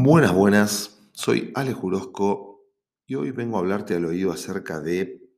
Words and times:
Buenas, 0.00 0.32
buenas. 0.32 1.10
Soy 1.10 1.50
Ale 1.56 1.72
Jurosco 1.72 2.62
y 3.04 3.16
hoy 3.16 3.32
vengo 3.32 3.56
a 3.56 3.58
hablarte 3.58 3.96
al 3.96 4.04
oído 4.04 4.30
acerca 4.30 4.78
de 4.78 5.28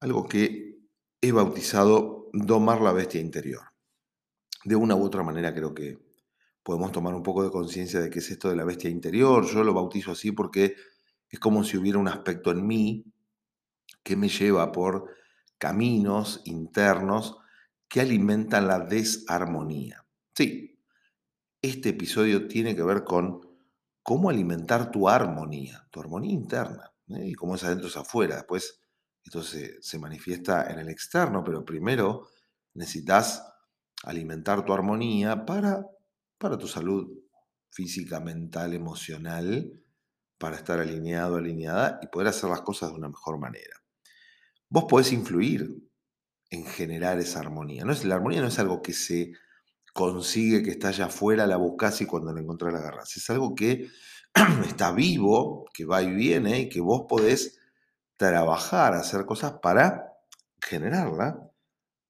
algo 0.00 0.28
que 0.28 0.76
he 1.22 1.32
bautizado 1.32 2.28
domar 2.34 2.82
la 2.82 2.92
bestia 2.92 3.22
interior. 3.22 3.62
De 4.64 4.76
una 4.76 4.94
u 4.96 5.02
otra 5.02 5.22
manera 5.22 5.54
creo 5.54 5.72
que 5.72 5.98
podemos 6.62 6.92
tomar 6.92 7.14
un 7.14 7.22
poco 7.22 7.42
de 7.42 7.50
conciencia 7.50 8.00
de 8.00 8.10
qué 8.10 8.18
es 8.18 8.30
esto 8.30 8.50
de 8.50 8.56
la 8.56 8.64
bestia 8.64 8.90
interior. 8.90 9.46
Yo 9.46 9.64
lo 9.64 9.72
bautizo 9.72 10.12
así 10.12 10.30
porque 10.30 10.76
es 11.30 11.38
como 11.40 11.64
si 11.64 11.78
hubiera 11.78 11.98
un 11.98 12.08
aspecto 12.08 12.50
en 12.50 12.66
mí 12.66 13.06
que 14.02 14.14
me 14.14 14.28
lleva 14.28 14.72
por 14.72 15.08
caminos 15.56 16.42
internos 16.44 17.38
que 17.88 18.02
alimentan 18.02 18.68
la 18.68 18.80
desarmonía. 18.80 20.04
Sí, 20.34 20.78
este 21.62 21.88
episodio 21.88 22.46
tiene 22.46 22.76
que 22.76 22.82
ver 22.82 23.04
con 23.04 23.51
cómo 24.02 24.30
alimentar 24.30 24.90
tu 24.90 25.08
armonía, 25.08 25.86
tu 25.90 26.00
armonía 26.00 26.32
interna. 26.32 26.92
¿eh? 27.08 27.28
Y 27.28 27.34
cómo 27.34 27.54
es 27.54 27.64
adentro 27.64 27.88
es 27.88 27.96
afuera. 27.96 28.36
Después 28.36 28.80
esto 29.24 29.42
se, 29.42 29.98
manifiesta 29.98 30.70
en 30.70 30.80
el 30.80 30.88
externo, 30.88 31.44
pero 31.44 31.64
primero 31.64 32.28
necesitas 32.74 33.44
alimentar 34.04 34.64
tu 34.64 34.72
armonía 34.72 35.44
para, 35.46 35.86
para 36.38 36.58
tu 36.58 36.66
salud 36.66 37.08
física, 37.70 38.20
mental, 38.20 38.74
emocional, 38.74 39.80
para 40.38 40.56
estar 40.56 40.80
alineado, 40.80 41.36
alineada 41.36 42.00
y 42.02 42.08
poder 42.08 42.28
hacer 42.28 42.50
las 42.50 42.62
cosas 42.62 42.90
de 42.90 42.96
una 42.96 43.08
mejor 43.08 43.38
manera. 43.38 43.76
Vos 44.68 44.84
podés 44.88 45.12
influir 45.12 45.88
en 46.50 46.66
generar 46.66 47.18
esa 47.18 47.40
armonía. 47.40 47.84
No 47.84 47.92
es, 47.92 48.04
la 48.04 48.16
armonía 48.16 48.40
no 48.40 48.48
es 48.48 48.58
algo 48.58 48.82
que 48.82 48.92
se 48.92 49.32
consigue 49.92 50.62
que 50.62 50.70
está 50.70 50.88
allá 50.88 51.06
afuera, 51.06 51.46
la 51.46 51.56
buscas 51.56 52.00
y 52.00 52.06
cuando 52.06 52.32
la 52.32 52.40
encontrás 52.40 52.72
la 52.72 52.78
agarras. 52.80 53.16
Es 53.16 53.28
algo 53.30 53.54
que 53.54 53.88
está 54.66 54.92
vivo, 54.92 55.66
que 55.72 55.84
va 55.84 56.02
y 56.02 56.10
viene 56.10 56.60
y 56.60 56.68
que 56.68 56.80
vos 56.80 57.04
podés 57.08 57.58
trabajar, 58.16 58.94
hacer 58.94 59.26
cosas 59.26 59.54
para 59.62 60.12
generarla 60.60 61.50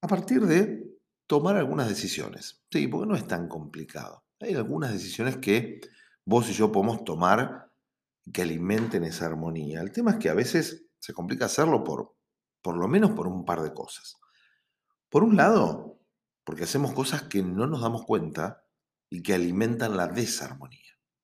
a 0.01 0.07
partir 0.07 0.45
de 0.45 0.83
tomar 1.27 1.57
algunas 1.57 1.89
decisiones. 1.89 2.61
Sí, 2.71 2.87
porque 2.87 3.07
no 3.07 3.15
es 3.15 3.27
tan 3.27 3.47
complicado. 3.47 4.23
Hay 4.39 4.53
algunas 4.55 4.91
decisiones 4.91 5.37
que 5.37 5.79
vos 6.25 6.49
y 6.49 6.53
yo 6.53 6.71
podemos 6.71 7.03
tomar 7.03 7.71
que 8.31 8.41
alimenten 8.41 9.03
esa 9.03 9.25
armonía. 9.25 9.81
El 9.81 9.91
tema 9.91 10.11
es 10.11 10.17
que 10.17 10.29
a 10.29 10.33
veces 10.33 10.85
se 10.99 11.13
complica 11.13 11.45
hacerlo 11.45 11.83
por, 11.83 12.15
por 12.61 12.77
lo 12.77 12.87
menos 12.87 13.11
por 13.11 13.27
un 13.27 13.43
par 13.45 13.61
de 13.61 13.73
cosas. 13.73 14.17
Por 15.09 15.23
un 15.23 15.35
lado, 15.35 15.92
porque 16.43 16.63
hacemos 16.63 16.93
cosas 16.93 17.23
que 17.23 17.41
no 17.41 17.67
nos 17.67 17.81
damos 17.81 18.05
cuenta 18.05 18.63
y 19.09 19.21
que 19.21 19.33
alimentan 19.33 19.95
la 19.95 20.07
desarmonía. 20.07 20.79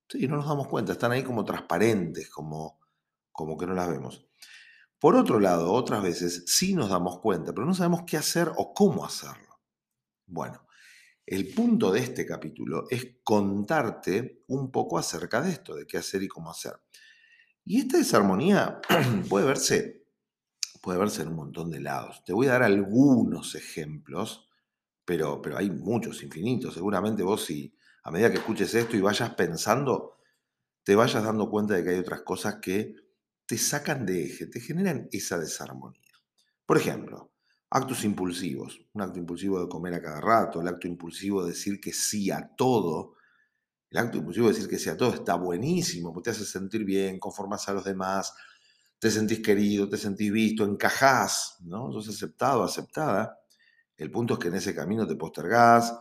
Sí, 0.08 0.26
no 0.26 0.36
nos 0.36 0.46
damos 0.46 0.68
cuenta, 0.68 0.92
están 0.92 1.12
ahí 1.12 1.22
como 1.22 1.44
transparentes, 1.44 2.30
como, 2.30 2.80
como 3.30 3.56
que 3.56 3.66
no 3.66 3.74
las 3.74 3.88
vemos. 3.88 4.26
Por 4.98 5.16
otro 5.16 5.40
lado, 5.40 5.72
otras 5.72 6.02
veces 6.02 6.44
sí 6.46 6.74
nos 6.74 6.90
damos 6.90 7.20
cuenta, 7.20 7.52
pero 7.52 7.66
no 7.66 7.74
sabemos 7.74 8.02
qué 8.06 8.16
hacer 8.16 8.52
o 8.56 8.74
cómo 8.74 9.04
hacerlo. 9.04 9.60
Bueno, 10.26 10.66
el 11.24 11.54
punto 11.54 11.90
de 11.90 12.00
este 12.00 12.26
capítulo 12.26 12.84
es 12.90 13.18
contarte 13.22 14.44
un 14.48 14.70
poco 14.70 14.98
acerca 14.98 15.40
de 15.40 15.50
esto, 15.50 15.74
de 15.74 15.86
qué 15.86 15.96
hacer 15.96 16.22
y 16.22 16.28
cómo 16.28 16.50
hacer. 16.50 16.74
Y 17.64 17.78
esta 17.78 17.98
desarmonía 17.98 18.80
puede 19.28 19.46
verse, 19.46 20.06
puede 20.82 20.98
verse 20.98 21.22
en 21.22 21.28
un 21.28 21.36
montón 21.36 21.70
de 21.70 21.80
lados. 21.80 22.24
Te 22.24 22.32
voy 22.32 22.48
a 22.48 22.52
dar 22.52 22.62
algunos 22.64 23.54
ejemplos 23.54 24.49
pero, 25.10 25.42
pero 25.42 25.58
hay 25.58 25.68
muchos, 25.68 26.22
infinitos. 26.22 26.74
Seguramente 26.74 27.24
vos 27.24 27.44
si 27.44 27.74
a 28.04 28.12
medida 28.12 28.30
que 28.30 28.36
escuches 28.36 28.72
esto 28.76 28.96
y 28.96 29.00
vayas 29.00 29.34
pensando, 29.34 30.18
te 30.84 30.94
vayas 30.94 31.24
dando 31.24 31.50
cuenta 31.50 31.74
de 31.74 31.82
que 31.82 31.90
hay 31.90 31.98
otras 31.98 32.22
cosas 32.22 32.58
que 32.62 32.94
te 33.44 33.58
sacan 33.58 34.06
de 34.06 34.26
eje, 34.26 34.46
te 34.46 34.60
generan 34.60 35.08
esa 35.10 35.36
desarmonía. 35.36 36.12
Por 36.64 36.76
ejemplo, 36.76 37.32
actos 37.70 38.04
impulsivos. 38.04 38.86
Un 38.92 39.02
acto 39.02 39.18
impulsivo 39.18 39.60
de 39.60 39.68
comer 39.68 39.94
a 39.94 40.00
cada 40.00 40.20
rato, 40.20 40.60
el 40.60 40.68
acto 40.68 40.86
impulsivo 40.86 41.42
de 41.42 41.50
decir 41.50 41.80
que 41.80 41.92
sí 41.92 42.30
a 42.30 42.48
todo. 42.54 43.14
El 43.90 43.98
acto 43.98 44.18
impulsivo 44.18 44.46
de 44.46 44.54
decir 44.54 44.68
que 44.68 44.78
sí 44.78 44.90
a 44.90 44.96
todo 44.96 45.12
está 45.12 45.34
buenísimo, 45.34 46.12
porque 46.12 46.30
te 46.30 46.36
hace 46.36 46.44
sentir 46.44 46.84
bien, 46.84 47.18
conformas 47.18 47.68
a 47.68 47.72
los 47.72 47.82
demás, 47.82 48.32
te 49.00 49.10
sentís 49.10 49.40
querido, 49.40 49.88
te 49.88 49.96
sentís 49.96 50.30
visto, 50.30 50.64
encajás, 50.64 51.56
¿no? 51.62 51.90
Sos 51.90 52.08
aceptado, 52.10 52.62
aceptada. 52.62 53.39
El 54.00 54.10
punto 54.10 54.34
es 54.34 54.40
que 54.40 54.48
en 54.48 54.54
ese 54.54 54.74
camino 54.74 55.06
te 55.06 55.14
postergás 55.14 55.94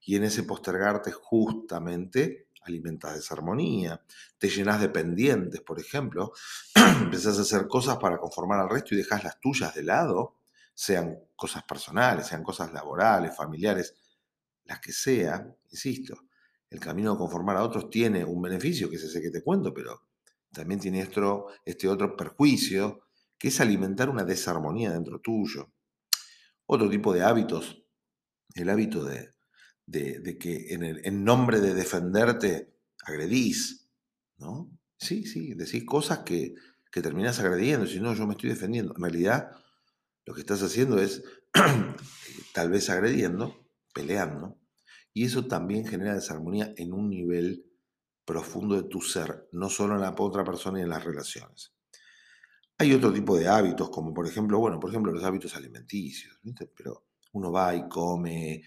y 0.00 0.16
en 0.16 0.24
ese 0.24 0.42
postergarte 0.44 1.12
justamente 1.12 2.48
alimentas 2.62 3.14
desarmonía, 3.14 4.02
te 4.38 4.48
llenas 4.48 4.80
de 4.80 4.88
pendientes, 4.88 5.60
por 5.60 5.78
ejemplo, 5.78 6.32
empezás 7.02 7.36
a 7.36 7.42
hacer 7.42 7.68
cosas 7.68 7.98
para 7.98 8.16
conformar 8.16 8.58
al 8.58 8.70
resto 8.70 8.94
y 8.94 8.98
dejas 8.98 9.22
las 9.22 9.38
tuyas 9.38 9.74
de 9.74 9.82
lado, 9.82 10.38
sean 10.72 11.18
cosas 11.36 11.64
personales, 11.64 12.26
sean 12.26 12.42
cosas 12.42 12.72
laborales, 12.72 13.36
familiares, 13.36 13.96
las 14.64 14.80
que 14.80 14.92
sean, 14.92 15.54
insisto, 15.70 16.16
el 16.70 16.80
camino 16.80 17.12
de 17.12 17.18
conformar 17.18 17.58
a 17.58 17.64
otros 17.64 17.90
tiene 17.90 18.24
un 18.24 18.40
beneficio, 18.40 18.88
que 18.88 18.96
es 18.96 19.02
ese 19.02 19.20
que 19.20 19.30
te 19.30 19.42
cuento, 19.42 19.74
pero 19.74 20.06
también 20.50 20.80
tiene 20.80 21.06
este 21.66 21.86
otro 21.86 22.16
perjuicio, 22.16 23.02
que 23.36 23.48
es 23.48 23.60
alimentar 23.60 24.08
una 24.08 24.24
desarmonía 24.24 24.90
dentro 24.90 25.20
tuyo. 25.20 25.70
Otro 26.74 26.88
tipo 26.88 27.12
de 27.12 27.22
hábitos, 27.22 27.84
el 28.54 28.70
hábito 28.70 29.04
de, 29.04 29.28
que 30.40 30.72
en, 30.72 30.82
el, 30.82 31.04
en 31.04 31.22
nombre 31.22 31.60
de 31.60 31.74
defenderte 31.74 32.72
agredís, 33.04 33.90
¿no? 34.38 34.70
Sí, 34.96 35.26
sí, 35.26 35.52
decís 35.52 35.84
cosas 35.84 36.20
que, 36.20 36.54
que 36.90 37.02
terminás 37.02 37.38
agrediendo, 37.40 37.86
si 37.86 38.00
no, 38.00 38.14
yo 38.14 38.26
me 38.26 38.32
estoy 38.32 38.48
defendiendo. 38.48 38.94
En 38.96 39.02
realidad, 39.02 39.50
lo 40.24 40.32
que 40.32 40.40
estás 40.40 40.62
haciendo 40.62 40.98
es 40.98 41.22
tal 42.54 42.70
vez 42.70 42.88
agrediendo, 42.88 43.68
peleando, 43.92 44.58
y 45.12 45.26
eso 45.26 45.46
también 45.46 45.86
genera 45.86 46.14
desarmonía 46.14 46.72
en 46.78 46.94
un 46.94 47.10
nivel 47.10 47.66
profundo 48.24 48.80
de 48.80 48.88
tu 48.88 49.02
ser, 49.02 49.46
no 49.52 49.68
solo 49.68 49.96
en 49.96 50.00
la 50.00 50.14
otra 50.16 50.42
persona 50.42 50.78
y 50.78 50.84
en 50.84 50.88
las 50.88 51.04
relaciones. 51.04 51.74
Hay 52.78 52.92
otro 52.92 53.12
tipo 53.12 53.36
de 53.38 53.48
hábitos, 53.48 53.90
como 53.90 54.12
por 54.12 54.26
ejemplo, 54.26 54.58
bueno, 54.58 54.80
por 54.80 54.90
ejemplo, 54.90 55.12
los 55.12 55.24
hábitos 55.24 55.54
alimenticios, 55.54 56.38
¿viste? 56.42 56.66
Pero 56.66 57.06
uno 57.32 57.52
va 57.52 57.74
y 57.74 57.88
come, 57.88 58.62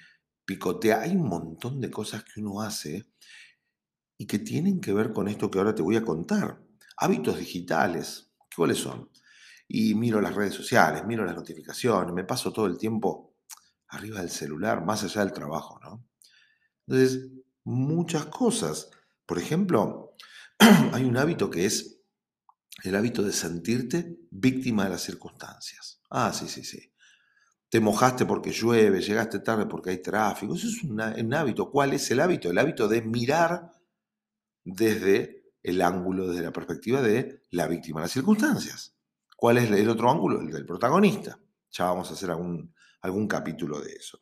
picotea, 0.46 1.02
hay 1.02 1.12
un 1.12 1.28
montón 1.28 1.82
de 1.82 1.92
cosas 1.92 2.24
que 2.24 2.40
uno 2.42 2.62
hace 2.62 3.06
y 4.18 4.26
que 4.26 4.40
tienen 4.40 4.80
que 4.80 4.94
ver 4.94 5.12
con 5.12 5.28
esto 5.28 5.52
que 5.52 5.60
ahora 5.60 5.76
te 5.76 5.82
voy 5.82 5.98
a 5.98 6.06
contar. 6.06 6.62
Hábitos 6.98 7.38
digitales, 7.38 8.32
¿cuáles 8.56 8.78
son? 8.78 9.10
Y 9.68 9.96
miro 9.96 10.22
las 10.22 10.36
redes 10.36 10.54
sociales, 10.54 11.06
miro 11.06 11.26
las 11.26 11.36
notificaciones, 11.36 12.14
me 12.14 12.24
paso 12.24 12.54
todo 12.54 12.68
el 12.68 12.78
tiempo 12.78 13.36
arriba 13.90 14.20
del 14.20 14.30
celular, 14.30 14.86
más 14.86 15.04
allá 15.04 15.22
del 15.22 15.34
trabajo, 15.34 15.80
¿no? 15.84 16.06
Entonces, 16.88 17.32
muchas 17.64 18.28
cosas. 18.28 18.90
Por 19.26 19.40
ejemplo, 19.40 20.16
hay 20.94 21.04
un 21.04 21.18
hábito 21.18 21.50
que 21.50 21.66
es 21.66 21.95
el 22.84 22.96
hábito 22.96 23.24
de 23.24 23.32
sentirte 23.32 24.18
víctima 24.30 24.84
de 24.84 24.92
las 24.92 25.02
circunstancias. 25.02 26.02
Ah, 26.10 26.32
sí, 26.34 26.48
sí, 26.48 26.64
sí. 26.64 26.92
Te 27.70 27.80
mojaste 27.80 28.26
porque 28.26 28.52
llueve, 28.52 29.02
llegaste 29.02 29.40
tarde 29.40 29.66
porque 29.66 29.90
hay 29.90 30.02
tráfico. 30.02 30.56
Eso 30.56 30.68
es 30.68 30.84
un 30.84 31.34
hábito. 31.34 31.72
¿Cuál 31.72 31.94
es 31.94 32.10
el 32.12 32.20
hábito? 32.20 32.50
El 32.50 32.58
hábito 32.58 32.88
de 32.88 33.02
mirar 33.02 33.72
desde 34.64 35.52
el 35.64 35.82
ángulo, 35.82 36.28
desde 36.28 36.44
la 36.44 36.54
perspectiva 36.54 37.02
de 37.02 37.44
la 37.52 37.68
víctima 37.68 38.00
de 38.00 38.06
las 38.06 38.12
circunstancias. 38.12 38.96
¿Cuál 39.36 39.58
es 39.58 39.70
el 39.70 39.90
otro 39.90 40.12
ángulo? 40.12 40.40
El 40.42 40.52
del 40.52 40.66
protagonista. 40.66 41.40
Ya 41.72 41.86
vamos 41.86 42.10
a 42.10 42.14
hacer 42.14 42.30
algún, 42.30 42.74
algún 43.02 43.28
capítulo 43.28 43.82
de 43.82 43.94
eso. 43.94 44.22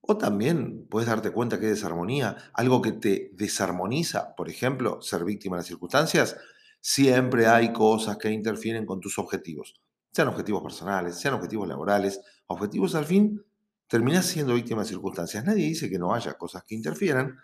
O 0.00 0.16
también 0.16 0.86
puedes 0.88 1.08
darte 1.08 1.30
cuenta 1.30 1.58
que 1.58 1.66
hay 1.66 1.72
desarmonía, 1.72 2.36
algo 2.54 2.82
que 2.82 2.92
te 2.92 3.30
desarmoniza, 3.34 4.34
por 4.34 4.48
ejemplo, 4.48 5.00
ser 5.02 5.24
víctima 5.24 5.56
de 5.56 5.60
las 5.60 5.66
circunstancias, 5.66 6.36
siempre 6.80 7.46
hay 7.46 7.72
cosas 7.72 8.16
que 8.16 8.30
interfieren 8.30 8.86
con 8.86 9.00
tus 9.00 9.18
objetivos, 9.18 9.80
sean 10.12 10.28
objetivos 10.28 10.62
personales, 10.62 11.16
sean 11.16 11.34
objetivos 11.34 11.68
laborales, 11.68 12.20
objetivos 12.46 12.94
al 12.94 13.04
fin, 13.04 13.44
terminas 13.86 14.26
siendo 14.26 14.54
víctima 14.54 14.82
de 14.82 14.88
circunstancias. 14.88 15.44
Nadie 15.44 15.66
dice 15.66 15.90
que 15.90 15.98
no 15.98 16.14
haya 16.14 16.34
cosas 16.34 16.64
que 16.64 16.74
interfieran. 16.74 17.36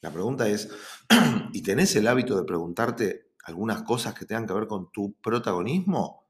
La 0.00 0.10
pregunta 0.10 0.48
es, 0.48 0.68
¿y 1.52 1.62
tenés 1.62 1.96
el 1.96 2.06
hábito 2.06 2.36
de 2.36 2.44
preguntarte 2.44 3.32
algunas 3.44 3.82
cosas 3.82 4.14
que 4.14 4.24
tengan 4.24 4.46
que 4.46 4.54
ver 4.54 4.66
con 4.66 4.90
tu 4.92 5.14
protagonismo? 5.20 6.26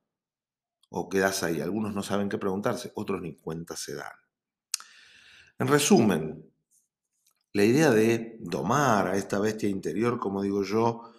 ¿O 0.88 1.08
quedas 1.08 1.42
ahí? 1.42 1.60
Algunos 1.60 1.94
no 1.94 2.02
saben 2.02 2.28
qué 2.28 2.38
preguntarse, 2.38 2.92
otros 2.94 3.20
ni 3.20 3.36
cuenta 3.36 3.76
se 3.76 3.94
dan. 3.94 4.12
En 5.58 5.68
resumen, 5.68 6.52
la 7.52 7.64
idea 7.64 7.90
de 7.90 8.36
domar 8.40 9.08
a 9.08 9.16
esta 9.16 9.38
bestia 9.38 9.68
interior, 9.68 10.20
como 10.20 10.42
digo 10.42 10.62
yo, 10.62 11.12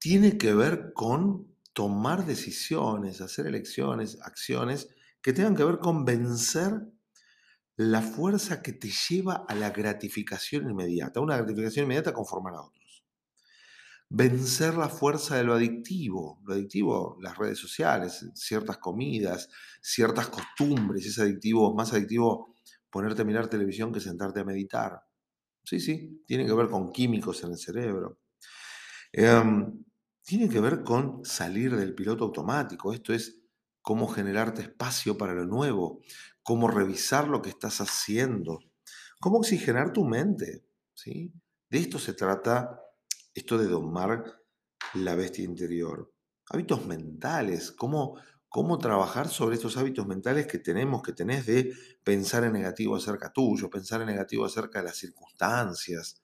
tiene 0.00 0.38
que 0.38 0.54
ver 0.54 0.92
con 0.94 1.48
tomar 1.74 2.26
decisiones, 2.26 3.22
hacer 3.22 3.46
elecciones, 3.46 4.18
acciones 4.22 4.90
que 5.22 5.34
tengan 5.34 5.56
que 5.56 5.64
ver 5.64 5.78
con 5.80 6.04
vencer 6.06 6.82
la 7.76 8.02
fuerza 8.02 8.62
que 8.62 8.72
te 8.72 8.90
lleva 8.90 9.44
a 9.48 9.56
la 9.56 9.70
gratificación 9.70 10.70
inmediata, 10.70 11.20
una 11.20 11.36
gratificación 11.36 11.84
inmediata 11.86 12.12
conformar 12.14 12.54
a 12.54 12.62
otros. 12.62 13.04
vencer 14.08 14.74
la 14.74 14.88
fuerza 14.88 15.36
de 15.36 15.44
lo 15.44 15.54
adictivo. 15.54 16.40
Lo 16.44 16.54
adictivo, 16.54 17.16
las 17.20 17.38
redes 17.38 17.58
sociales, 17.58 18.26
ciertas 18.34 18.78
comidas, 18.78 19.48
ciertas 19.80 20.28
costumbres. 20.28 21.06
Es 21.06 21.18
adictivo, 21.18 21.74
más 21.74 21.92
adictivo 21.92 22.54
ponerte 22.90 23.22
a 23.22 23.24
mirar 23.24 23.48
televisión 23.48 23.92
que 23.92 24.00
sentarte 24.00 24.40
a 24.40 24.44
meditar. 24.44 25.00
Sí, 25.64 25.80
sí, 25.80 26.24
tiene 26.26 26.46
que 26.46 26.54
ver 26.54 26.68
con 26.68 26.92
químicos 26.92 27.44
en 27.44 27.52
el 27.52 27.58
cerebro. 27.58 28.20
Em, 29.12 29.84
tiene 30.22 30.48
que 30.48 30.60
ver 30.60 30.82
con 30.82 31.24
salir 31.24 31.76
del 31.76 31.94
piloto 31.94 32.24
automático. 32.24 32.92
Esto 32.92 33.12
es 33.12 33.40
cómo 33.82 34.08
generarte 34.08 34.62
espacio 34.62 35.16
para 35.16 35.34
lo 35.34 35.46
nuevo, 35.46 36.00
cómo 36.42 36.68
revisar 36.68 37.28
lo 37.28 37.42
que 37.42 37.50
estás 37.50 37.80
haciendo, 37.80 38.60
cómo 39.20 39.38
oxigenar 39.38 39.92
tu 39.92 40.04
mente. 40.04 40.64
¿sí? 40.94 41.32
De 41.68 41.78
esto 41.78 41.98
se 41.98 42.12
trata 42.12 42.80
esto 43.34 43.58
de 43.58 43.66
domar 43.66 44.40
la 44.94 45.14
bestia 45.14 45.44
interior. 45.44 46.12
Hábitos 46.48 46.84
mentales, 46.86 47.70
cómo, 47.70 48.18
cómo 48.48 48.78
trabajar 48.78 49.28
sobre 49.28 49.54
estos 49.54 49.76
hábitos 49.76 50.06
mentales 50.06 50.46
que 50.46 50.58
tenemos, 50.58 51.02
que 51.02 51.12
tenés 51.12 51.46
de 51.46 51.72
pensar 52.02 52.44
en 52.44 52.52
negativo 52.52 52.96
acerca 52.96 53.32
tuyo, 53.32 53.70
pensar 53.70 54.00
en 54.00 54.08
negativo 54.08 54.44
acerca 54.44 54.80
de 54.80 54.86
las 54.86 54.96
circunstancias, 54.96 56.22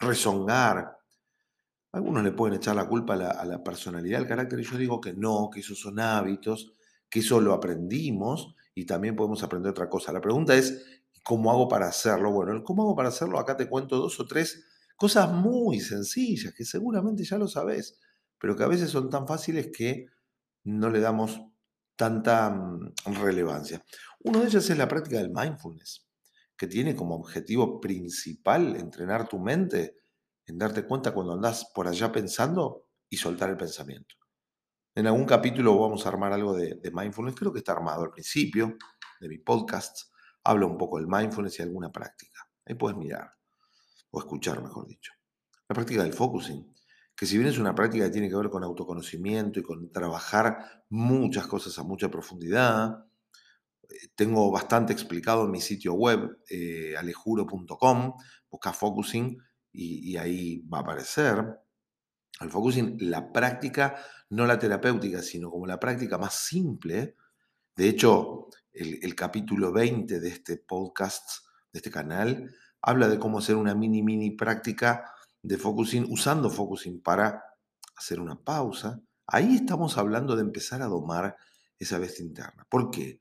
rezongar. 0.00 0.97
Algunos 1.92 2.22
le 2.22 2.32
pueden 2.32 2.56
echar 2.56 2.76
la 2.76 2.88
culpa 2.88 3.14
a 3.14 3.44
la, 3.44 3.62
personalidad, 3.64 4.20
al 4.20 4.26
carácter, 4.26 4.60
y 4.60 4.64
yo 4.64 4.76
digo 4.76 5.00
que 5.00 5.14
no, 5.14 5.48
que 5.52 5.60
esos 5.60 5.80
son 5.80 5.98
hábitos, 6.00 6.74
que 7.08 7.20
eso 7.20 7.40
lo 7.40 7.54
aprendimos 7.54 8.54
y 8.74 8.84
también 8.84 9.16
podemos 9.16 9.42
aprender 9.42 9.70
otra 9.70 9.88
cosa. 9.88 10.12
La 10.12 10.20
pregunta 10.20 10.54
es, 10.54 11.00
¿cómo 11.24 11.50
hago 11.50 11.68
para 11.68 11.88
hacerlo? 11.88 12.30
Bueno, 12.30 12.52
el 12.52 12.62
cómo 12.62 12.82
hago 12.82 12.94
para 12.94 13.08
hacerlo, 13.08 13.38
acá 13.38 13.56
te 13.56 13.68
cuento 13.68 13.96
dos 13.96 14.20
o 14.20 14.26
tres 14.26 14.64
Cosas 14.98 15.30
muy 15.30 15.78
sencillas 15.78 16.52
que 16.52 16.64
seguramente 16.64 17.22
ya 17.22 17.38
lo 17.38 17.46
sabes, 17.46 18.00
pero 18.36 18.56
que 18.56 18.64
a 18.64 18.66
veces 18.66 18.90
son 18.90 19.08
tan 19.08 19.28
fáciles 19.28 19.70
que 19.72 20.06
no 20.64 20.90
le 20.90 20.98
damos 20.98 21.40
tanta 21.94 22.50
mm, 22.50 22.94
relevancia. 23.22 23.84
Uno 24.24 24.40
de 24.40 24.48
ellos 24.48 24.68
es 24.68 24.76
la 24.76 24.88
práctica 24.88 25.18
del 25.18 25.30
mindfulness, 25.30 26.04
que 26.56 26.66
tiene 26.66 26.96
como 26.96 27.14
objetivo 27.14 27.80
principal 27.80 28.74
entrenar 28.74 29.28
tu 29.28 29.38
mente 29.38 29.97
en 30.48 30.58
darte 30.58 30.84
cuenta 30.84 31.12
cuando 31.12 31.34
andas 31.34 31.70
por 31.74 31.86
allá 31.86 32.10
pensando 32.10 32.86
y 33.08 33.16
soltar 33.16 33.50
el 33.50 33.56
pensamiento. 33.56 34.16
En 34.94 35.06
algún 35.06 35.26
capítulo 35.26 35.78
vamos 35.78 36.04
a 36.04 36.08
armar 36.08 36.32
algo 36.32 36.54
de, 36.54 36.74
de 36.74 36.90
mindfulness, 36.90 37.36
creo 37.36 37.52
que 37.52 37.60
está 37.60 37.72
armado 37.72 38.02
al 38.02 38.10
principio 38.10 38.76
de 39.20 39.28
mi 39.28 39.38
podcast. 39.38 40.10
Hablo 40.44 40.66
un 40.66 40.78
poco 40.78 40.98
del 40.98 41.06
mindfulness 41.06 41.58
y 41.58 41.62
alguna 41.62 41.92
práctica. 41.92 42.48
Ahí 42.66 42.74
puedes 42.74 42.96
mirar 42.96 43.30
o 44.10 44.18
escuchar, 44.18 44.62
mejor 44.62 44.86
dicho. 44.86 45.12
La 45.68 45.74
práctica 45.74 46.02
del 46.02 46.14
focusing, 46.14 46.74
que 47.14 47.26
si 47.26 47.36
bien 47.36 47.48
es 47.48 47.58
una 47.58 47.74
práctica 47.74 48.04
que 48.04 48.10
tiene 48.10 48.28
que 48.28 48.36
ver 48.36 48.48
con 48.48 48.64
autoconocimiento 48.64 49.60
y 49.60 49.62
con 49.62 49.92
trabajar 49.92 50.84
muchas 50.88 51.46
cosas 51.46 51.78
a 51.78 51.82
mucha 51.82 52.10
profundidad, 52.10 53.04
eh, 53.82 54.08
tengo 54.14 54.50
bastante 54.50 54.92
explicado 54.92 55.44
en 55.44 55.50
mi 55.50 55.60
sitio 55.60 55.92
web, 55.94 56.38
eh, 56.48 56.96
alejuro.com, 56.96 58.14
busca 58.50 58.72
focusing 58.72 59.38
y, 59.72 60.16
ahí 60.16 60.60
va 60.72 60.78
a 60.78 60.80
aparecer. 60.82 61.44
El 62.40 62.50
focusing, 62.50 62.96
la 63.00 63.32
práctica, 63.32 63.96
no 64.30 64.46
la 64.46 64.58
terapéutica, 64.58 65.22
sino 65.22 65.50
como 65.50 65.66
la 65.66 65.80
práctica 65.80 66.18
más 66.18 66.34
simple. 66.34 67.16
De 67.74 67.88
hecho, 67.88 68.48
el, 68.72 68.98
el 69.02 69.14
capítulo 69.14 69.72
20 69.72 70.20
de 70.20 70.28
este 70.28 70.56
podcast, 70.56 71.46
de 71.72 71.78
este 71.78 71.90
canal, 71.90 72.54
habla 72.82 73.08
de 73.08 73.18
cómo 73.18 73.38
hacer 73.38 73.56
una 73.56 73.74
mini, 73.74 74.02
mini 74.02 74.30
práctica 74.30 75.12
de 75.42 75.56
focusing 75.56 76.06
usando 76.10 76.50
focusing 76.50 77.00
para 77.00 77.42
hacer 77.96 78.20
una 78.20 78.36
pausa. 78.36 79.00
Ahí 79.26 79.56
estamos 79.56 79.98
hablando 79.98 80.36
de 80.36 80.42
empezar 80.42 80.82
a 80.82 80.86
domar 80.86 81.36
esa 81.78 81.98
bestia 81.98 82.24
interna. 82.24 82.66
¿Por 82.68 82.90
qué? 82.90 83.20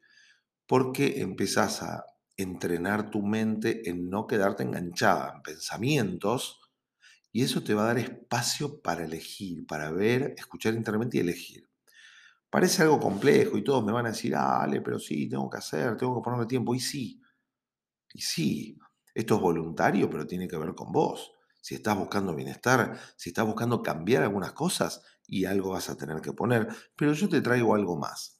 Porque 0.65 1.21
empezás 1.21 1.83
a 1.83 2.05
entrenar 2.37 3.09
tu 3.11 3.21
mente 3.23 3.89
en 3.89 4.09
no 4.09 4.27
quedarte 4.27 4.63
enganchada 4.63 5.33
en 5.35 5.41
pensamientos 5.41 6.61
y 7.31 7.43
eso 7.43 7.63
te 7.63 7.73
va 7.73 7.83
a 7.83 7.87
dar 7.87 7.99
espacio 7.99 8.81
para 8.81 9.05
elegir, 9.05 9.67
para 9.67 9.91
ver, 9.91 10.35
escuchar 10.37 10.73
internamente 10.75 11.17
y 11.17 11.21
elegir. 11.21 11.69
Parece 12.49 12.83
algo 12.83 12.99
complejo 12.99 13.57
y 13.57 13.63
todos 13.63 13.83
me 13.85 13.91
van 13.91 14.05
a 14.07 14.09
decir, 14.11 14.33
dale, 14.33 14.81
pero 14.81 14.99
sí, 14.99 15.29
tengo 15.29 15.49
que 15.49 15.57
hacer, 15.57 15.97
tengo 15.97 16.15
que 16.15 16.23
ponerme 16.25 16.45
tiempo. 16.47 16.75
Y 16.75 16.79
sí, 16.79 17.21
y 18.13 18.21
sí, 18.21 18.77
esto 19.13 19.35
es 19.35 19.41
voluntario, 19.41 20.09
pero 20.09 20.27
tiene 20.27 20.47
que 20.47 20.57
ver 20.57 20.73
con 20.75 20.91
vos. 20.91 21.33
Si 21.61 21.75
estás 21.75 21.97
buscando 21.97 22.35
bienestar, 22.35 22.97
si 23.17 23.29
estás 23.29 23.45
buscando 23.45 23.83
cambiar 23.83 24.23
algunas 24.23 24.53
cosas 24.53 25.03
y 25.27 25.45
algo 25.45 25.71
vas 25.71 25.89
a 25.89 25.97
tener 25.97 26.21
que 26.21 26.33
poner, 26.33 26.67
pero 26.95 27.13
yo 27.13 27.27
te 27.29 27.41
traigo 27.41 27.75
algo 27.75 27.97
más. 27.97 28.36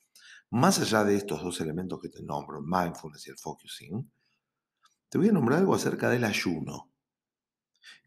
Más 0.51 0.79
allá 0.79 1.03
de 1.03 1.15
estos 1.15 1.44
dos 1.44 1.59
elementos 1.59 1.99
que 1.99 2.09
te 2.09 2.23
nombro, 2.23 2.61
mindfulness 2.61 3.27
y 3.27 3.31
el 3.31 3.38
focusing, 3.38 4.11
te 5.09 5.17
voy 5.17 5.29
a 5.29 5.31
nombrar 5.31 5.59
algo 5.59 5.75
acerca 5.75 6.09
del 6.09 6.23
ayuno. 6.23 6.91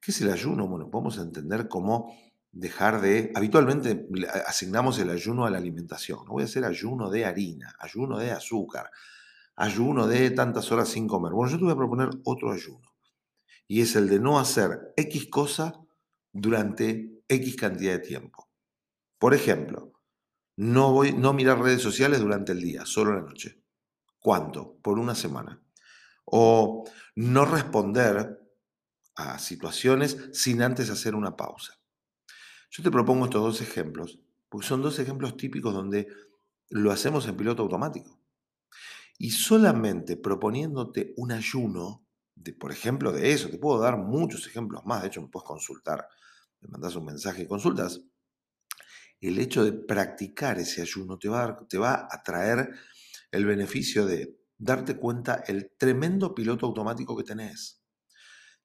¿Qué 0.00 0.10
es 0.10 0.20
el 0.22 0.30
ayuno? 0.30 0.66
Bueno, 0.66 0.90
podemos 0.90 1.18
entender 1.18 1.68
cómo 1.68 2.14
dejar 2.50 3.00
de... 3.00 3.32
Habitualmente 3.34 4.08
asignamos 4.46 4.98
el 4.98 5.10
ayuno 5.10 5.44
a 5.44 5.50
la 5.50 5.58
alimentación. 5.58 6.24
No 6.24 6.32
voy 6.32 6.42
a 6.42 6.46
hacer 6.46 6.64
ayuno 6.64 7.10
de 7.10 7.26
harina, 7.26 7.74
ayuno 7.78 8.18
de 8.18 8.30
azúcar, 8.30 8.90
ayuno 9.56 10.06
de 10.06 10.30
tantas 10.30 10.72
horas 10.72 10.88
sin 10.88 11.06
comer. 11.06 11.32
Bueno, 11.32 11.50
yo 11.50 11.58
te 11.58 11.64
voy 11.64 11.72
a 11.72 11.76
proponer 11.76 12.10
otro 12.24 12.52
ayuno. 12.52 12.88
Y 13.68 13.82
es 13.82 13.94
el 13.96 14.08
de 14.08 14.18
no 14.18 14.38
hacer 14.38 14.92
X 14.96 15.28
cosa 15.30 15.74
durante 16.32 17.22
X 17.28 17.56
cantidad 17.56 17.92
de 17.92 18.00
tiempo. 18.00 18.48
Por 19.18 19.34
ejemplo, 19.34 19.92
no, 20.60 20.92
voy, 20.92 21.14
no 21.14 21.32
mirar 21.32 21.58
redes 21.58 21.80
sociales 21.80 22.20
durante 22.20 22.52
el 22.52 22.60
día, 22.60 22.84
solo 22.84 23.14
la 23.14 23.22
noche. 23.22 23.64
¿Cuánto? 24.18 24.76
Por 24.82 24.98
una 24.98 25.14
semana. 25.14 25.58
O 26.26 26.84
no 27.14 27.46
responder 27.46 28.38
a 29.14 29.38
situaciones 29.38 30.18
sin 30.34 30.60
antes 30.60 30.90
hacer 30.90 31.14
una 31.14 31.34
pausa. 31.34 31.80
Yo 32.70 32.82
te 32.82 32.90
propongo 32.90 33.24
estos 33.24 33.42
dos 33.42 33.62
ejemplos, 33.62 34.20
porque 34.50 34.66
son 34.66 34.82
dos 34.82 34.98
ejemplos 34.98 35.38
típicos 35.38 35.72
donde 35.72 36.08
lo 36.68 36.92
hacemos 36.92 37.26
en 37.26 37.38
piloto 37.38 37.62
automático. 37.62 38.20
Y 39.16 39.30
solamente 39.30 40.18
proponiéndote 40.18 41.14
un 41.16 41.32
ayuno, 41.32 42.04
de, 42.34 42.52
por 42.52 42.70
ejemplo, 42.70 43.12
de 43.12 43.32
eso, 43.32 43.48
te 43.48 43.56
puedo 43.56 43.80
dar 43.80 43.96
muchos 43.96 44.46
ejemplos 44.46 44.84
más, 44.84 45.00
de 45.00 45.08
hecho 45.08 45.22
me 45.22 45.28
puedes 45.28 45.46
consultar, 45.46 46.06
me 46.60 46.68
mandas 46.68 46.96
un 46.96 47.06
mensaje 47.06 47.44
y 47.44 47.46
consultas, 47.46 48.02
el 49.20 49.38
hecho 49.38 49.64
de 49.64 49.72
practicar 49.72 50.58
ese 50.58 50.82
ayuno 50.82 51.18
te 51.18 51.28
va, 51.28 51.44
a, 51.44 51.68
te 51.68 51.78
va 51.78 52.08
a 52.10 52.22
traer 52.22 52.70
el 53.30 53.44
beneficio 53.44 54.06
de 54.06 54.38
darte 54.56 54.96
cuenta 54.96 55.42
el 55.46 55.72
tremendo 55.76 56.34
piloto 56.34 56.66
automático 56.66 57.16
que 57.16 57.24
tenés. 57.24 57.82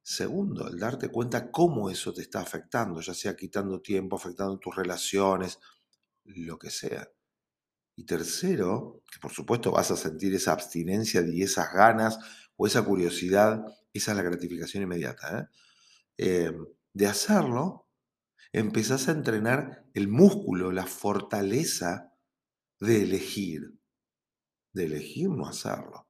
Segundo, 0.01 0.67
el 0.67 0.77
darte 0.77 1.09
cuenta 1.09 1.49
cómo 1.49 1.89
eso 1.89 2.13
te 2.13 2.21
está 2.21 2.39
afectando, 2.39 3.01
ya 3.01 3.13
sea 3.13 3.35
quitando 3.35 3.81
tiempo, 3.81 4.15
afectando 4.15 4.59
tus 4.59 4.75
relaciones, 4.75 5.59
lo 6.25 6.59
que 6.59 6.69
sea. 6.69 7.09
Y 7.95 8.05
tercero, 8.05 9.01
que 9.11 9.19
por 9.19 9.31
supuesto 9.31 9.71
vas 9.71 9.89
a 9.91 9.95
sentir 9.95 10.35
esa 10.35 10.51
abstinencia 10.51 11.21
y 11.25 11.41
esas 11.41 11.73
ganas 11.73 12.19
o 12.57 12.67
esa 12.67 12.83
curiosidad, 12.83 13.63
esa 13.93 14.11
es 14.11 14.17
la 14.17 14.23
gratificación 14.23 14.83
inmediata, 14.83 15.39
¿eh? 15.39 15.47
Em, 16.17 16.65
de 16.93 17.07
hacerlo, 17.07 17.84
empezás 18.59 19.09
a 19.09 19.11
entrenar 19.11 19.85
el 19.93 20.07
músculo, 20.07 20.71
la 20.71 20.85
fortaleza 20.85 22.13
de 22.79 23.03
elegir, 23.03 23.77
de 24.71 24.85
elegir 24.85 25.29
no 25.29 25.45
hacerlo. 25.45 26.09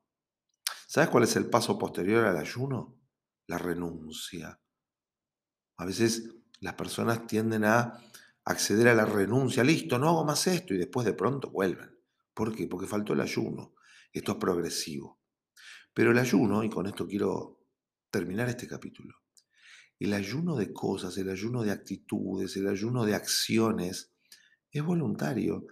¿Sabes 0.87 1.09
cuál 1.09 1.23
es 1.23 1.35
el 1.35 1.49
paso 1.49 1.79
posterior 1.79 2.23
al 2.25 2.37
ayuno? 2.37 2.99
La 3.47 3.57
renuncia. 3.57 4.61
A 5.77 5.85
veces 5.85 6.35
las 6.59 6.75
personas 6.75 7.25
tienden 7.25 7.65
a 7.65 7.99
acceder 8.43 8.89
a 8.89 8.93
la 8.93 9.05
renuncia, 9.05 9.63
listo, 9.63 9.97
no 9.97 10.09
hago 10.09 10.23
más 10.23 10.45
esto 10.45 10.75
y 10.75 10.77
después 10.77 11.03
de 11.03 11.13
pronto 11.13 11.49
vuelven. 11.49 11.99
¿Por 12.35 12.55
qué? 12.55 12.67
Porque 12.67 12.85
faltó 12.85 13.13
el 13.13 13.21
ayuno. 13.21 13.73
Esto 14.13 14.33
es 14.33 14.37
progresivo. 14.37 15.19
Pero 15.95 16.11
el 16.11 16.19
ayuno, 16.19 16.63
y 16.63 16.69
con 16.69 16.85
esto 16.85 17.07
quiero 17.07 17.65
terminar 18.11 18.49
este 18.49 18.67
capítulo, 18.67 19.24
el 19.99 20.13
ayuno 20.13 20.55
de 20.55 20.73
cosas, 20.73 21.17
el 21.17 21.29
ayuno 21.29 21.63
de 21.63 21.71
actitudes, 21.71 22.55
el 22.57 22.67
ayuno 22.67 23.05
de 23.05 23.15
acciones, 23.15 24.11
es 24.71 24.83
voluntario 24.83 25.65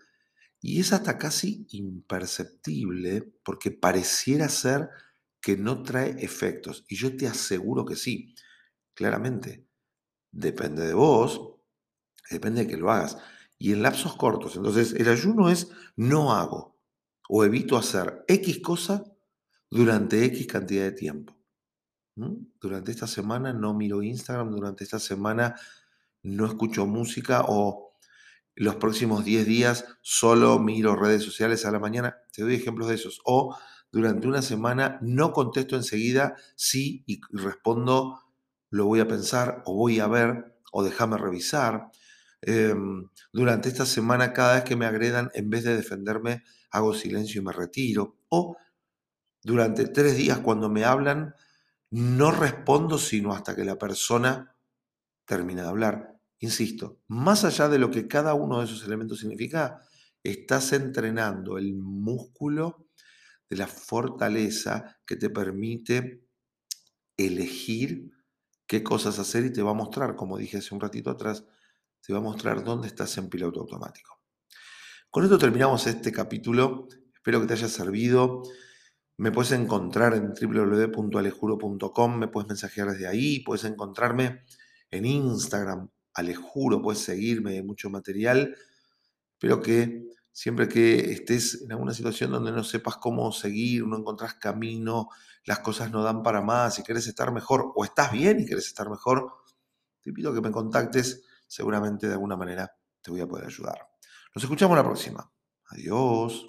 y 0.61 0.79
es 0.79 0.93
hasta 0.93 1.17
casi 1.17 1.67
imperceptible 1.71 3.33
porque 3.43 3.71
pareciera 3.71 4.47
ser 4.47 4.89
que 5.41 5.57
no 5.57 5.83
trae 5.83 6.15
efectos. 6.19 6.85
Y 6.87 6.95
yo 6.95 7.17
te 7.17 7.27
aseguro 7.27 7.83
que 7.83 7.95
sí, 7.95 8.33
claramente. 8.93 9.67
Depende 10.31 10.87
de 10.87 10.93
vos, 10.93 11.53
Depende 12.29 12.61
de 12.61 12.67
que 12.67 12.77
lo 12.77 12.91
hagas. 12.91 13.17
Y 13.57 13.71
en 13.71 13.83
lapsos 13.83 14.15
cortos. 14.15 14.55
Entonces, 14.55 14.93
el 14.93 15.07
ayuno 15.07 15.49
es 15.49 15.69
no 15.95 16.33
hago 16.33 16.79
o 17.29 17.45
evito 17.45 17.77
hacer 17.77 18.25
X 18.27 18.59
cosa 18.59 19.03
durante 19.69 20.25
X 20.25 20.47
cantidad 20.47 20.83
de 20.83 20.91
tiempo. 20.91 21.37
Durante 22.15 22.91
esta 22.91 23.08
semana 23.08 23.53
no 23.53 23.74
miro 23.74 24.03
Instagram, 24.03 24.51
durante 24.51 24.84
esta 24.84 25.00
semana 25.00 25.55
no 26.22 26.46
escucho 26.46 26.86
música 26.86 27.43
o 27.48 27.93
los 28.55 28.75
próximos 28.75 29.25
10 29.25 29.48
días 29.48 29.86
solo 30.01 30.60
miro 30.60 30.96
redes 30.96 31.24
sociales 31.24 31.65
a 31.65 31.72
la 31.72 31.79
mañana. 31.79 32.17
Te 32.32 32.43
doy 32.43 32.55
ejemplos 32.55 32.88
de 32.88 32.96
esos. 32.96 33.20
O 33.25 33.58
durante 33.91 34.27
una 34.27 34.41
semana 34.41 35.00
no 35.01 35.32
contesto 35.32 35.75
enseguida 35.75 36.36
sí 36.55 37.03
y 37.08 37.22
respondo 37.32 38.20
lo 38.70 38.86
voy 38.86 39.00
a 39.00 39.08
pensar 39.08 39.63
o 39.65 39.75
voy 39.75 40.00
a 40.00 40.08
ver 40.08 40.55
o 40.72 40.84
déjame 40.84 41.17
revisar. 41.17 41.89
Em, 42.41 43.10
durante 43.32 43.70
esta 43.70 43.86
semana 43.86 44.34
cada 44.34 44.55
vez 44.55 44.63
que 44.63 44.75
me 44.75 44.86
agredan, 44.86 45.32
en 45.34 45.50
vez 45.50 45.63
de 45.63 45.75
defenderme, 45.75 46.43
hago 46.72 46.93
silencio 46.93 47.41
y 47.41 47.46
me 47.46 47.53
retiro. 47.53 48.17
O 48.29 48.58
durante 49.43 49.88
tres 49.88 50.17
días 50.17 50.39
cuando 50.39 50.70
me 50.70 50.86
hablan, 50.86 51.36
no 51.93 52.31
respondo 52.31 52.97
sino 52.97 53.33
hasta 53.33 53.55
que 53.55 53.63
la 53.63 53.77
persona 53.77 54.55
termina 55.25 55.62
de 55.62 55.69
hablar. 55.69 56.19
Insisto, 56.39 56.97
más 57.07 57.45
allá 57.45 57.69
de 57.69 57.77
lo 57.77 57.91
que 57.91 58.07
cada 58.07 58.33
uno 58.33 58.57
de 58.57 58.65
esos 58.65 58.83
elementos 58.83 59.19
significa, 59.19 59.79
estás 60.23 60.73
entrenando 60.73 61.59
el 61.59 61.75
músculo 61.75 62.88
de 63.47 63.57
la 63.57 63.67
fortaleza 63.67 64.97
que 65.05 65.17
te 65.17 65.29
permite 65.29 66.25
elegir 67.15 68.09
qué 68.65 68.81
cosas 68.81 69.19
hacer 69.19 69.45
y 69.45 69.53
te 69.53 69.62
va 69.62 69.71
a 69.71 69.75
mostrar, 69.75 70.15
como 70.15 70.39
dije 70.39 70.57
hace 70.57 70.73
un 70.73 70.81
ratito 70.81 71.12
atrás, 71.12 71.45
te 72.01 72.12
va 72.12 72.17
a 72.17 72.23
mostrar 72.23 72.63
dónde 72.63 72.88
estás 72.88 73.15
en 73.19 73.29
piloto 73.29 73.59
automático. 73.59 74.19
Con 75.12 75.25
esto 75.25 75.38
terminamos 75.38 75.85
este 75.85 76.12
capítulo. 76.12 76.88
Espero 77.13 77.39
que 77.41 77.45
te 77.45 77.53
haya 77.53 77.67
servido. 77.67 78.41
Me 79.17 79.32
puedes 79.32 79.51
encontrar 79.51 80.13
en 80.15 80.34
www.alejuro.com, 80.34 82.17
me 82.17 82.27
puedes 82.27 82.48
mensajear 82.48 82.91
desde 82.91 83.08
ahí, 83.08 83.39
puedes 83.41 83.63
encontrarme 83.65 84.41
en 84.89 85.05
Instagram, 85.05 85.89
Alejuro, 86.13 86.82
puedes 86.82 87.01
seguirme, 87.01 87.51
hay 87.51 87.63
mucho 87.63 87.89
material. 87.89 88.55
Espero 89.34 89.62
que 89.62 90.08
siempre 90.32 90.67
que 90.67 91.12
estés 91.12 91.62
en 91.62 91.72
alguna 91.72 91.93
situación 91.93 92.32
donde 92.32 92.51
no 92.51 92.63
sepas 92.63 92.98
cómo 92.98 93.32
seguir, 93.32 93.86
no 93.86 93.98
encontrás 93.98 94.36
camino, 94.36 95.10
las 95.46 95.60
cosas 95.60 95.91
no 95.91 96.03
dan 96.03 96.24
para 96.24 96.41
más 96.41 96.79
y 96.79 96.84
quieres 96.84 97.08
estar 97.08 97.32
mejor, 97.32 97.72
o 97.75 97.84
estás 97.84 98.12
bien 98.12 98.39
y 98.39 98.46
quieres 98.46 98.67
estar 98.67 98.89
mejor, 98.89 99.34
te 100.01 100.12
pido 100.12 100.34
que 100.34 100.41
me 100.41 100.51
contactes, 100.51 101.24
seguramente 101.48 102.08
de 102.08 102.13
alguna 102.13 102.36
manera 102.36 102.75
te 103.01 103.12
voy 103.12 103.22
a 103.22 103.27
poder 103.27 103.46
ayudar. 103.46 103.77
Nos 104.36 104.43
escuchamos 104.43 104.75
la 104.75 104.84
próxima. 104.84 105.32
Adiós. 105.70 106.46